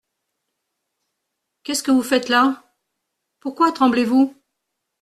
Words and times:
Qu’est-ce 1.61 1.83
que 1.83 1.91
vous 1.91 2.01
faites-là? 2.01 2.63
pourquoi 3.39 3.71
tremblez-vous? 3.71 4.35